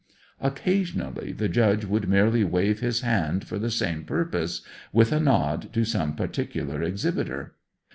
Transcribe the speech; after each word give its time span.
Occasionally 0.39 1.31
the 1.31 1.47
Judge 1.47 1.85
would 1.85 2.09
merely 2.09 2.43
wave 2.43 2.79
his 2.79 3.01
hand 3.01 3.45
for 3.45 3.59
the 3.59 3.69
same 3.69 4.03
purpose, 4.03 4.63
with 4.91 5.11
a 5.11 5.19
nod 5.19 5.71
to 5.73 5.85
some 5.85 6.15
particular 6.15 6.81
exhibitor. 6.81 7.53